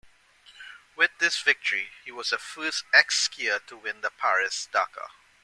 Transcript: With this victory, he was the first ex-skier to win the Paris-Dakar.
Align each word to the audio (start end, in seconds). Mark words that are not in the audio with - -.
With 0.95 1.11
this 1.19 1.39
victory, 1.43 1.91
he 2.03 2.11
was 2.11 2.31
the 2.31 2.39
first 2.39 2.85
ex-skier 2.91 3.63
to 3.67 3.77
win 3.77 4.01
the 4.01 4.09
Paris-Dakar. 4.09 5.11